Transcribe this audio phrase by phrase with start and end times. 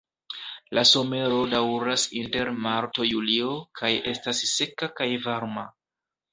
[0.77, 3.53] La somero daŭras inter marto-julio
[3.83, 5.71] kaj estas seka kaj varma.